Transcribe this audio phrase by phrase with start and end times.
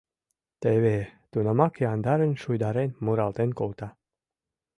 [0.61, 0.97] Теве...—
[1.31, 3.87] тунамак яндарын шуйдарен муралтен колта: